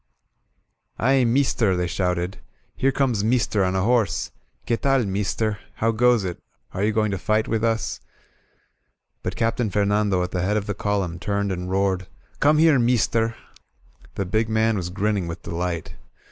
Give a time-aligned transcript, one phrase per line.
[0.97, 2.39] "Aye, meester!" they shouted.
[2.75, 4.31] Here comes mees ter on a horse!
[4.65, 5.59] Que taly meester?
[5.75, 6.41] How goes it?
[6.73, 7.99] Are you going to fight with us?''
[9.21, 12.07] But Captain Fernando at the head of the column turned and roared:
[12.39, 13.35] "Come here, meester!''
[14.15, 15.93] The big man was grinning with delight.